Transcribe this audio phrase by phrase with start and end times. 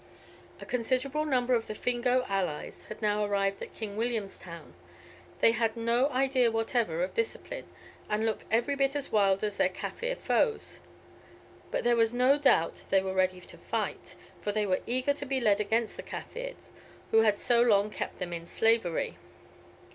[0.59, 4.73] A considerable number of the Fingo allies had now arrived at King Williamstown.
[5.41, 7.65] They had no idea whatever of discipline,
[8.09, 10.79] and looked every bit as wild as their Kaffir foes.
[11.69, 15.25] But there was no doubt they were ready to fight, for they were eager to
[15.27, 16.71] be led against the Kaffirs,
[17.11, 19.17] who had so long kept them in slavery.